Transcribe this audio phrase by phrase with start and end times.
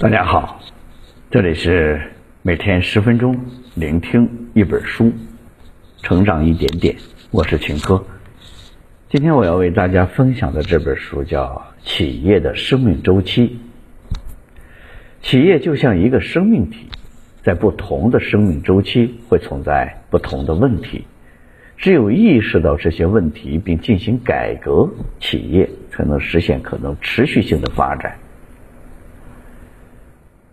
[0.00, 0.60] 大家好，
[1.28, 2.00] 这里是
[2.42, 3.36] 每天十分钟
[3.74, 5.12] 聆听一本书，
[6.04, 6.94] 成长一点点。
[7.32, 8.04] 我是秦科。
[9.08, 13.58] 今天我要为大家分享的这本书叫《企业的生命周期》。
[15.20, 16.86] 企业就像一个生命体，
[17.42, 21.06] 在不同的生命周期会存在不同的问题。
[21.76, 24.88] 只有意识到这些问题并进行改革，
[25.18, 28.16] 企业才能实现可能持续性的发展。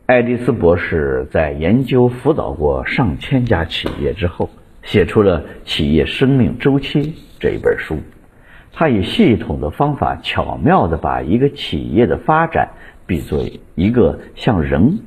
[0.08, 4.48] 爱丽丝博士在研究辅导过上千家企业之后，
[4.84, 7.02] 写出了《企业生命周期》
[7.40, 7.98] 这一本书。
[8.72, 12.70] 他以系统的方法，巧妙地把一个企业的发展
[13.08, 15.00] 比作一个像人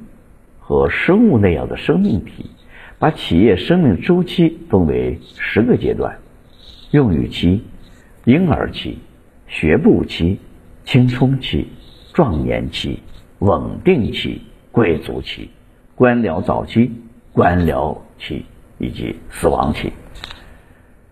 [0.58, 2.50] 和生物那样的生命体，
[2.98, 6.18] 把企业生命周期分为十个阶段：
[6.90, 7.62] 孕育期、
[8.24, 8.98] 婴儿期、
[9.46, 10.40] 学步期、
[10.84, 11.68] 青春期、
[12.12, 12.98] 壮年期、
[13.38, 14.42] 稳定期。
[14.78, 15.50] 贵族期、
[15.96, 16.92] 官僚早期、
[17.32, 18.44] 官僚期
[18.78, 19.92] 以及死亡期。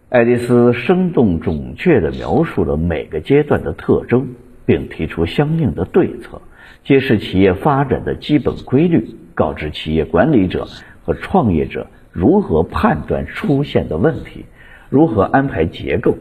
[0.09, 4.29] 爱丽丝生动准确地描述了每个阶段的特征，
[4.65, 6.41] 并提出相应的对策，
[6.85, 10.69] 揭示企业发展的基本规律，告知企业管理者
[11.05, 14.45] 和创业者如何判断出现的问题，
[14.91, 16.17] 如何安排结构、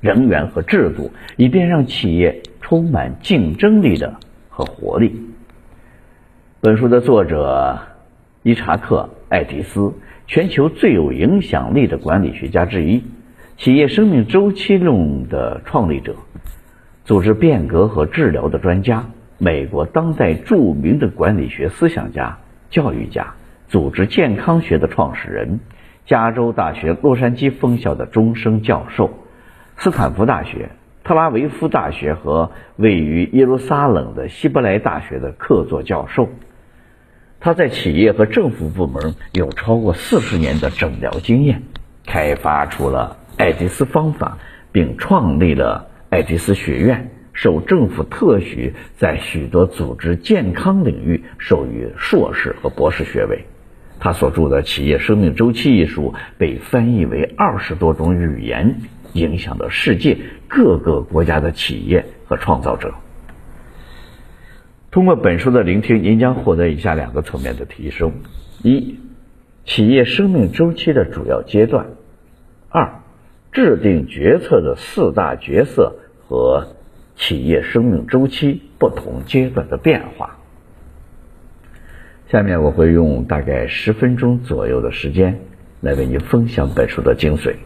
[0.00, 4.16] 人员和制度，以便让企业充满竞争力的
[4.48, 5.27] 和活力。
[6.60, 7.78] 本书的作者
[8.42, 9.92] 伊查克·艾迪斯，
[10.26, 13.04] 全球最有影响力的管理学家之一，
[13.56, 16.16] 企业生命周期论的创立者，
[17.04, 19.06] 组织变革和治疗的专家，
[19.38, 22.38] 美国当代著名的管理学思想家、
[22.70, 23.34] 教育家，
[23.68, 25.60] 组织健康学的创始人，
[26.06, 29.10] 加州大学洛杉矶分校的终身教授，
[29.76, 30.70] 斯坦福大学。
[31.04, 36.28] 特拉维夫大学和位于耶路撒冷的希伯来大学的客座教授，
[37.40, 41.62] 他在企业和政府部门有超过四十年的诊疗经验，
[42.04, 44.38] 开发出了爱迪斯方法，
[44.72, 53.46] 并创立了爱迪斯学院，受政府特许在许多组织健康领域授予硕士和博士学位。
[54.00, 58.76] 他所著的《企业生命周期》一书被翻译为二十多种语言。
[59.14, 62.92] 影响了世界各个国家的企业和创造者。
[64.90, 68.12] 通过本书的聆听，您将获得以下两个层面的提升：
[68.62, 68.98] 一、
[69.64, 71.84] 企业生命周期的主要阶段；
[72.70, 73.00] 二、
[73.52, 75.96] 制定决策的四大角色
[76.26, 76.68] 和
[77.16, 80.38] 企业生命周期不同阶段的变化。
[82.30, 85.40] 下面我会用大概十分钟左右的时间
[85.80, 87.56] 来为您分享本书的精髓。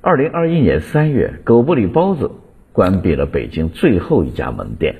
[0.00, 2.30] 二零二一年三月，狗不理包子
[2.78, 4.94] 关闭了北京最后一家门店，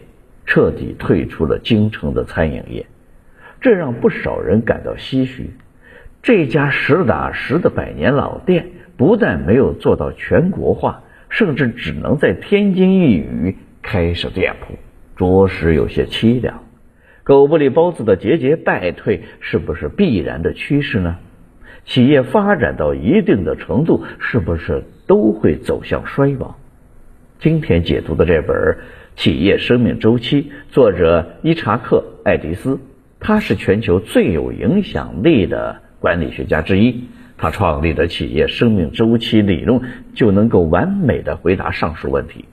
[0.47, 2.87] 彻底退出了京城的餐饮业，
[3.61, 5.51] 这让不少人感到唏嘘。
[6.21, 8.67] 这家实打实的百年老店，
[8.97, 14.75] 不但没有做到全国化，甚至只能在天津一隅开设店铺，
[15.17, 16.65] 着实有些凄凉。
[17.23, 21.19] 狗不理包子的节节败退，是不是必然的趋势呢？
[21.85, 26.57] 企业发展到一定的程度，是不是都会走向衰亡？
[27.41, 28.57] 今天解读的这本
[29.15, 32.81] 《企业生命周期》，作者伊查克·爱迪斯，
[33.21, 37.05] 他是全球最有影响力的管理学家之一。
[37.37, 39.81] 他创立的企业生命周期理论，
[40.15, 42.45] 就能够完美的回答上述问题。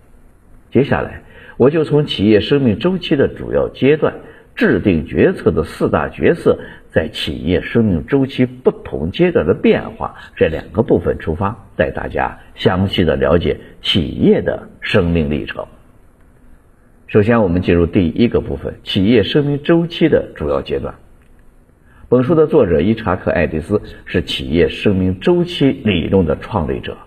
[0.69, 1.23] 接下来，
[1.57, 4.13] 我就从企业生命周期的主要阶段。
[4.55, 6.59] 制定决策的四大角色，
[6.89, 15.65] 在企业生命周期不同阶段的变化这两个部分出发，带大家详细的了解企业的生命历程。
[17.07, 20.95] 首先，我们进入第一个部分：企业生命周期的主要阶段。
[22.09, 26.97] 本书的作者伊查克·爱迪斯是企业生命周期理论的创立者。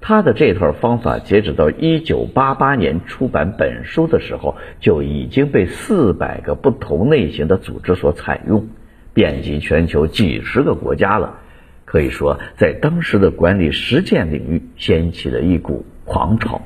[0.00, 8.68] 他的这套方法，截止到一九八八年出版本书的时候，就已经被四百个不同类型的组织所采用，
[9.14, 11.40] 遍及全球几十个国家了。
[11.86, 16.60] 可以说，在当时的管理实践领域掀起了一股狂潮。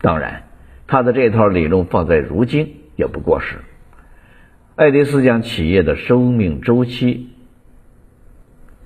[0.00, 0.42] 当然，
[0.88, 3.58] 他的这套理论放在如今也不过时。
[4.74, 7.28] 爱迪斯将企业的生命周期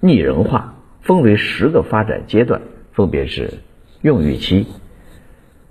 [0.01, 2.61] 拟人化，分为十个发展阶段，
[2.93, 3.55] 分别是。
[4.03, 4.67] 孕育期、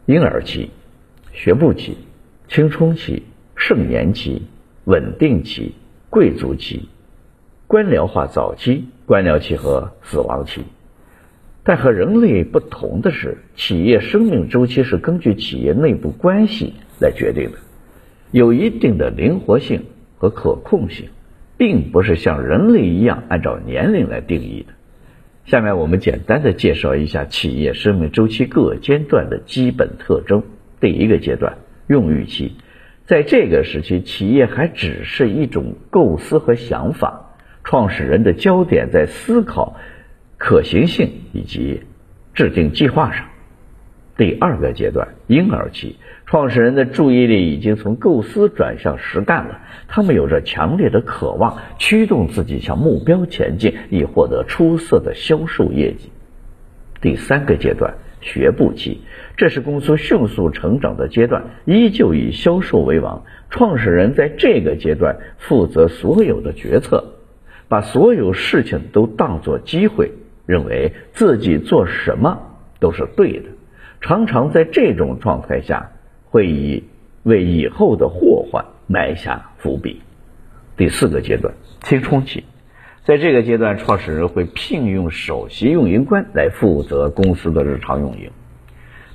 [0.06, 0.69] 婴儿期、
[1.34, 1.98] 学步期、
[2.48, 3.24] 青春期、
[3.56, 4.44] 盛年期、
[4.86, 5.74] 稳定期、
[6.12, 6.90] 贵族期、
[7.69, 10.63] 官僚化早期、官僚期和死亡期。
[11.63, 17.60] 但和人类不同的是，企业生命周期是根据企业内部关系来决定的。
[18.31, 19.83] 有一定的灵活性
[20.18, 21.10] 和可控性，
[21.57, 24.74] 并不是像人类一样按照年龄来定义的。
[25.45, 30.42] 下面我们简单的介绍一下企业生命周期各阶段的基本特征。
[30.80, 31.56] 第一个阶段，
[31.86, 32.54] 用育期，
[33.06, 37.29] 在这个时期，企业还只是一种构思和想法，
[37.69, 39.75] 创始人的焦点在思考
[40.39, 41.83] 可行性以及
[42.33, 43.27] 制定计划上。
[44.18, 49.60] 第二个阶段，婴儿期，创始人的注意力已经从构思转向实干了。
[49.88, 56.10] 他们有着强烈的渴望，驱动自己向目标前进，以获得出色的销售业绩。
[57.01, 59.01] 第三个阶段，学步期，
[59.38, 63.25] 这是公司迅速成长的阶段，依旧以销售为王。
[63.51, 67.19] 创始人在这个阶段负责所有的决策，
[67.69, 70.12] 把所有事情都当作机会，
[70.45, 72.39] 认为自己做什么
[72.80, 73.45] 都是对的。
[74.01, 75.92] 常常在这种状态下，
[76.25, 76.83] 会以
[77.24, 80.01] 为以后的祸患埋下伏笔。
[80.75, 82.44] 第四个阶段，青春期，
[83.04, 88.31] 在这个阶段，创始人会聘用首席运营官来负责公司的日常运营，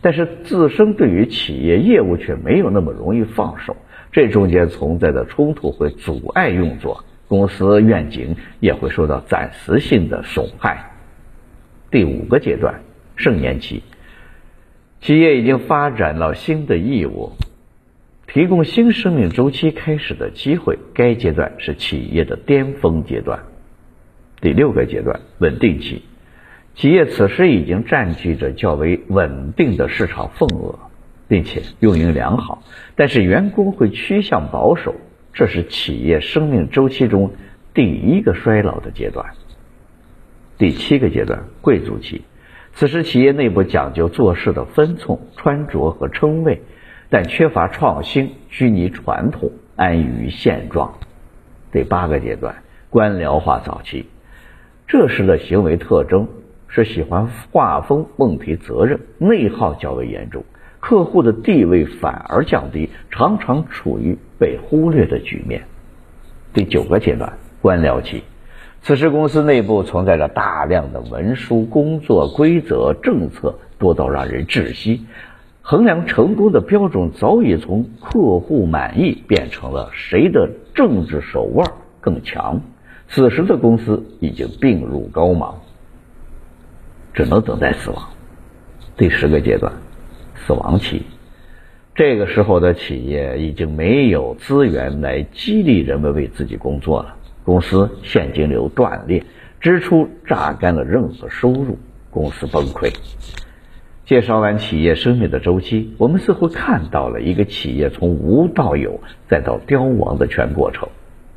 [0.02, 3.76] 但是自身对于企业业务却没有那么容易放手，
[4.12, 7.02] 这中间存在的冲突会阻碍运作，
[7.34, 10.92] 公司愿景也会受到暂时性的损害。
[11.90, 12.82] 第五个阶段，
[13.16, 13.82] 盛年期。
[15.00, 17.32] 企业已经发展了新的业务，
[18.28, 20.78] 提供新生命周期开始的机会。
[20.94, 23.40] 该阶段是企业的巅峰阶段。
[24.40, 26.02] 第六个阶段，稳定期，
[26.76, 30.78] 企业此时已经占据着较为稳定的市场份额，
[31.26, 32.62] 并且运营良好，
[32.94, 34.94] 但是员工会趋向保守，
[35.34, 37.32] 这是企业生命周期中
[37.74, 39.34] 第一个衰老的阶段。
[40.56, 42.22] 第七个阶段，贵族期。
[42.72, 46.62] 此时，企业内部讲究做事的分寸、穿着和称谓，
[47.10, 50.94] 但缺乏创新，拘泥传统，安于现状。
[51.72, 54.06] 第八个阶段，官僚化早期，
[54.86, 56.28] 这时的行为特征
[56.68, 60.44] 是喜欢划分问题责任，内耗较为严重，
[60.86, 65.64] 客户的地位反而降低，常常处于被忽略的局面。
[66.52, 68.22] 第九个阶段，官僚期。
[68.82, 75.06] 此时，公司内部存在着大量的文书、工作规则、政策，多到让人窒息。
[75.62, 81.66] 衡量成功的标准早已从客户满意变成了谁的政治手腕
[82.02, 82.60] 更强。
[83.08, 85.54] 此时的公司已经病入膏肓，
[87.14, 88.10] 只能等待死亡。
[88.98, 89.72] 第十个阶段，
[90.46, 91.02] 死亡期。
[91.94, 97.16] 这个时候的企业已经没有资源来激励人们为自己工作了。
[97.44, 99.22] 公司现金流断裂，
[99.60, 101.78] 支出榨干了任何收入，
[102.10, 102.92] 公司崩溃。
[104.06, 110.88] 介绍完企业生命的周期，我们似乎看到了一个企业从无到有再到凋亡的全过程。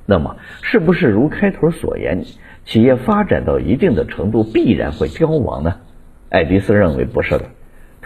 [0.05, 2.23] 那么，是不是如开头所言，
[2.65, 5.75] 企业发展到一定的程度必然会凋亡呢？
[6.29, 7.45] 爱迪斯认为不是的。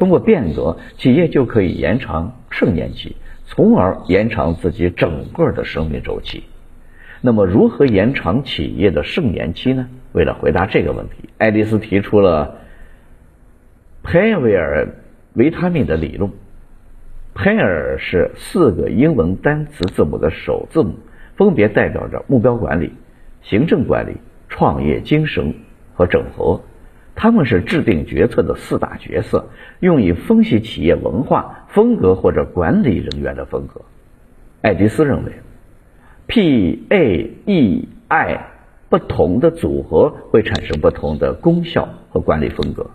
[0.02, 3.16] 通过变革，企业就可以延长盛年期，
[3.46, 6.44] 从而延长自己整个的生命周期。
[7.22, 9.88] 那么，如何延长企业的盛年期呢？
[10.14, 12.56] 为了回答这个问题，爱丽丝提出了
[14.02, 14.88] 佩维尔
[15.34, 16.32] 维他命的理论。
[17.36, 20.96] 佩尔是四个英文单词字母的首字母，
[21.36, 22.92] 分别代表着目标管理、
[23.44, 24.18] 行政管理、
[24.50, 25.54] 创业精神
[25.94, 26.60] 和整合。
[27.16, 29.50] 他们是制定决策的四大角色，
[29.80, 33.82] 用以分析企业文化风格或者管理人员的风格。
[34.62, 35.32] 爱迪斯认为。
[36.28, 38.46] P A E I
[38.88, 42.92] 不同的组合会产生不同的功效和管理风格。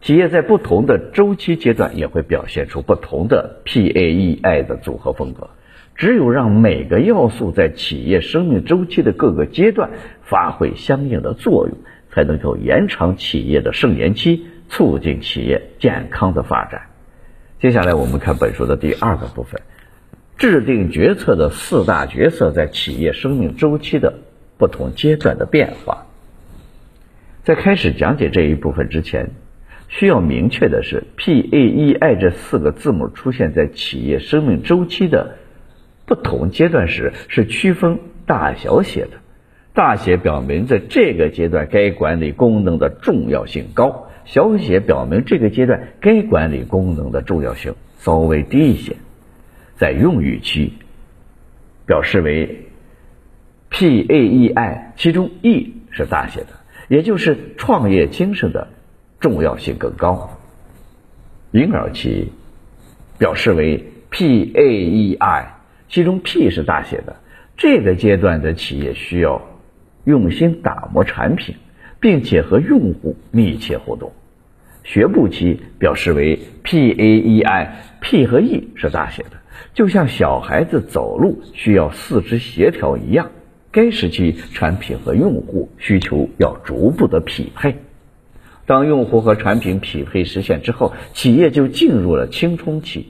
[0.00, 5.50] 企业在不同的周期阶段也会表现出不同的 P A E I 的组合风格。
[5.96, 9.90] 只有让每个要素在企业生命周期的各个阶段
[10.22, 11.76] 发挥相应的作用，
[12.18, 16.82] 才能够延长企业的盛年期，促进企业健康的发展。
[17.60, 19.60] 接下来我们看本书的第二个部分。
[20.36, 24.18] 制定决策的四大角色在企业生命周期的
[24.56, 26.06] 不同阶段的变化。
[27.44, 29.30] 在开始讲解这一部分之前，
[29.86, 35.36] 需要明确的是，P A E I 这四个字母出现在企业生命周期的
[36.04, 39.10] 不同阶段时，是区分大小写的。
[39.74, 48.96] 大写表明在这个阶段该管理功能的重要性高，小写表明这个阶段该管理功能的重要性稍微低一些。
[49.76, 50.72] 在用语区，
[51.86, 52.66] 表示为
[53.70, 56.48] P A E I，其中 E 是大写的，
[56.88, 58.66] 也就是创业精神的
[59.20, 60.30] 重要性更高。
[61.52, 62.32] 婴儿期
[63.18, 65.54] 表示为 P A E I，
[65.88, 67.14] 其中 P 是大写的。
[67.56, 69.42] 这个阶段的企业需要
[70.08, 71.54] 用心打磨产品，
[72.00, 74.10] 并且和用户密切互动。
[74.82, 79.32] 学步期表示为 P A E I，P 和 E 是大写的，
[79.74, 83.30] 就像小孩子走路需要四肢协调一样。
[83.70, 87.76] 该时期产品和用户需求要逐步的匹配。
[88.64, 93.08] 当用户和产品匹配实现之后，企业就进入了青春期。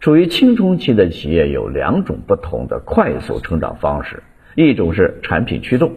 [0.00, 4.22] 处于青春期的企业有两种不同的快速成长方式，
[4.56, 5.92] 一种是产品驱动，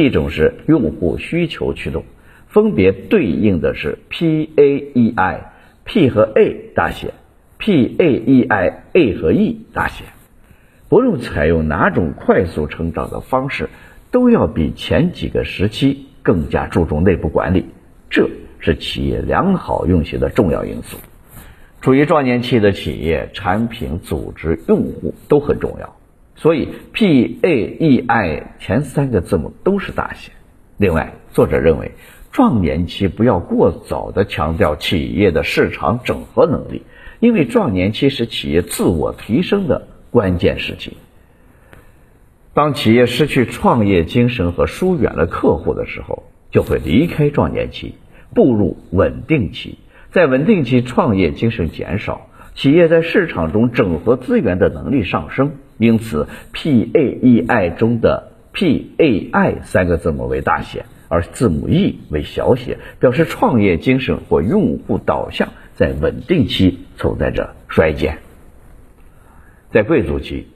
[0.00, 2.04] 一种是用户需求驱动。
[2.48, 7.12] 分别对应的是 P A E I，P 和 A 大写
[7.58, 10.04] ，P A E I，A 和 E 大写。
[10.88, 13.68] 不论采用哪种快速成长的方式，
[14.10, 17.66] 都要比前几个时期更加注重内部管理，
[18.08, 18.30] 这
[18.60, 20.96] 是企业良好运行的重要因素。
[21.82, 25.96] 处于壮年期的企业，产品、组织、用户都很重要，
[26.42, 30.32] 所以 P A E I 前三个字母都是大写。
[30.76, 31.92] 另外，作者认为。
[32.32, 36.80] 壮年期不要过早的强调企业的市场整合能力，
[37.20, 40.96] 因为壮年期是企业自我提升的关键时期。
[42.54, 47.96] 当企业失去创业精神和疏远了客户的时候，就会离开壮年期，
[48.34, 49.76] 步入稳定期。
[50.10, 60.84] 在稳定期，创业精神减少，企业在市场中整合资源的能力上升，因此 P A E I 中的 P A I 三个字母为大写。
[61.08, 68.16] 而字母 E 为小写，表示创业精神或用户导向在稳定期存在着衰减。
[69.70, 70.46] 在贵族期，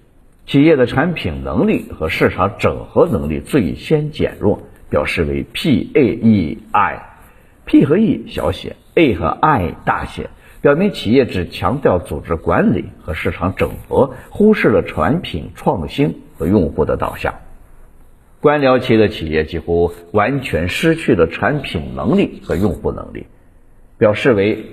[0.47, 17.35] 企业的产品能力和市场整合能力最先减弱，表示为 P A E I，P 和 E 小写，A 和 I 大写，表明企业只强调组织管理和市场整合，忽视了产品创新和用户的导向。
[18.41, 23.27] 官僚期的企业几乎完全失去了产品能力和用户能力，
[23.99, 24.67] 表示为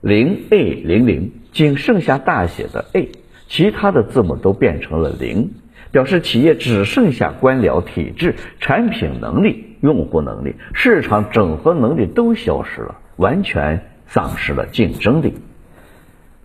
[0.00, 3.10] 零 A 零零，仅剩下大写的 A，
[3.48, 5.52] 其他的字母都变成了零，
[5.90, 15.34] 表示企业只剩下官僚体制，产品能力、用户能力、市场整合能力都消失了，完全丧失了竞争力。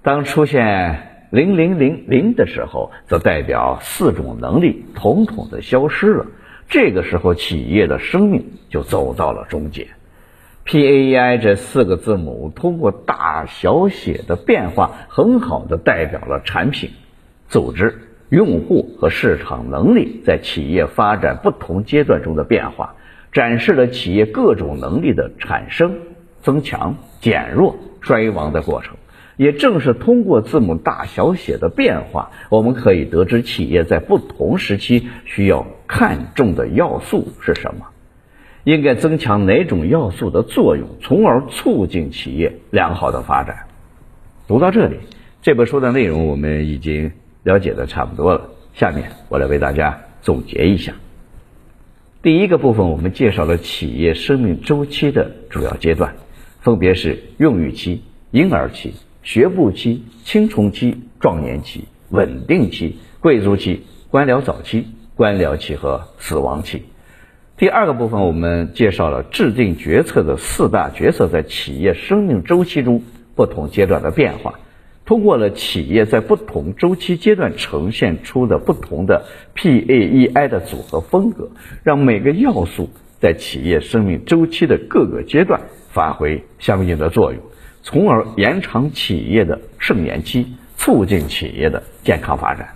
[0.01, 1.05] 当出现。
[1.31, 6.25] 零零零零的时候，则代表四种能力统统的消失了。
[6.67, 9.89] 这个时候，企业的生命就走到了终结。
[10.63, 16.89] P A E I 这四个字母通过大小写的变化，很好的代表了产品、
[17.47, 17.99] 组织、
[18.29, 22.95] 用户和市场能力在企业发展不同阶段中的变化，
[23.31, 25.99] 展示了企业各种能力的产生、
[26.41, 28.95] 增强、减弱、衰亡的过程。
[29.37, 37.85] 也正是通过字母大小写的变化，我们可以得知企业在不同时期需要看重的要素是什么，
[38.65, 43.67] 应该增强哪种要素的作用，从而促进企业良好的发展。
[44.45, 44.97] 读到这里，
[45.41, 48.49] 这本书的内容我们已经了解的差不多了。
[48.73, 50.95] 下面我来为大家总结一下。
[52.21, 56.15] 第一个部分，我们介绍了企业生命周期的主要阶段，
[56.61, 58.01] 分别是孕育期、
[58.31, 58.93] 婴儿期。
[59.21, 66.83] 学步期、青春期、壮年期、稳定期、贵族期、官僚早期、官僚期和死亡期。
[67.57, 73.03] 第二个部分，我们介绍了制定决策的四大角色在企业生命周期中
[73.35, 74.59] 不同阶段的变化，
[75.05, 81.51] 通过了企业在不同周期阶段呈现出的不同的 P A E I 的组合风格，
[81.83, 82.89] 让每个要素
[83.19, 87.41] 在企业生命周期的各个阶段发挥相应的作用。
[87.81, 92.75] 从而延长企业的盛年期，促进企业的健康发展。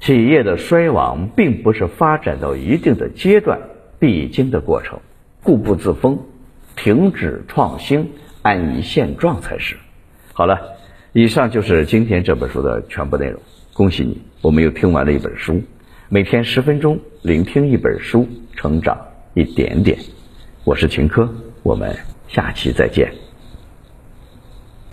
[0.00, 3.60] 企业的衰亡并不是发展到一定的阶段
[3.98, 5.00] 必经的过程，
[5.42, 6.20] 固步自封、
[6.76, 9.76] 停止创新、安于现状才是。
[10.32, 10.76] 好了，
[11.12, 13.40] 以上就是今天这本书的全部内容。
[13.72, 15.62] 恭喜你，我们又听完了一本书。
[16.08, 18.98] 每天十分钟，聆听一本书，成长
[19.34, 19.98] 一点点。
[20.64, 21.28] 我是秦科，
[21.62, 21.96] 我们
[22.28, 23.27] 下期再见。